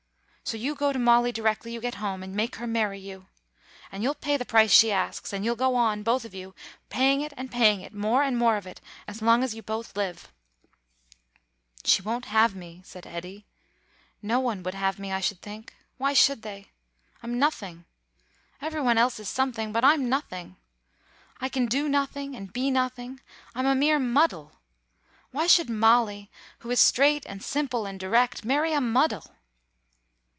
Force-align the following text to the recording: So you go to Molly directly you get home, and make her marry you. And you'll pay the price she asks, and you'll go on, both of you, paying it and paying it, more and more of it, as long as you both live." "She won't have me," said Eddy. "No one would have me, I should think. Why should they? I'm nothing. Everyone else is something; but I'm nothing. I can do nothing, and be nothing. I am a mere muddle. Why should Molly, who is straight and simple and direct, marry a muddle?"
So 0.43 0.57
you 0.57 0.75
go 0.75 0.91
to 0.91 0.99
Molly 0.99 1.31
directly 1.31 1.71
you 1.71 1.79
get 1.79 1.95
home, 2.03 2.21
and 2.21 2.35
make 2.35 2.57
her 2.57 2.67
marry 2.67 2.99
you. 2.99 3.27
And 3.89 4.03
you'll 4.03 4.13
pay 4.15 4.35
the 4.35 4.43
price 4.43 4.73
she 4.73 4.91
asks, 4.91 5.31
and 5.31 5.45
you'll 5.45 5.55
go 5.55 5.75
on, 5.77 6.03
both 6.03 6.25
of 6.25 6.33
you, 6.33 6.53
paying 6.89 7.21
it 7.21 7.31
and 7.37 7.49
paying 7.49 7.79
it, 7.79 7.93
more 7.93 8.21
and 8.21 8.37
more 8.37 8.57
of 8.57 8.67
it, 8.67 8.81
as 9.07 9.21
long 9.21 9.45
as 9.45 9.55
you 9.55 9.61
both 9.63 9.95
live." 9.95 10.29
"She 11.85 12.01
won't 12.01 12.25
have 12.25 12.53
me," 12.53 12.81
said 12.83 13.07
Eddy. 13.07 13.45
"No 14.21 14.41
one 14.41 14.61
would 14.63 14.73
have 14.73 14.99
me, 14.99 15.13
I 15.13 15.21
should 15.21 15.39
think. 15.41 15.73
Why 15.97 16.11
should 16.11 16.41
they? 16.41 16.65
I'm 17.23 17.39
nothing. 17.39 17.85
Everyone 18.61 18.97
else 18.97 19.21
is 19.21 19.29
something; 19.29 19.71
but 19.71 19.85
I'm 19.85 20.09
nothing. 20.09 20.57
I 21.39 21.47
can 21.47 21.65
do 21.65 21.87
nothing, 21.87 22.35
and 22.35 22.51
be 22.51 22.69
nothing. 22.69 23.21
I 23.55 23.59
am 23.61 23.67
a 23.67 23.75
mere 23.75 23.99
muddle. 23.99 24.59
Why 25.31 25.47
should 25.47 25.69
Molly, 25.69 26.29
who 26.59 26.69
is 26.71 26.81
straight 26.81 27.25
and 27.25 27.41
simple 27.41 27.85
and 27.85 27.97
direct, 27.97 28.43
marry 28.43 28.73
a 28.73 28.81
muddle?" 28.81 29.31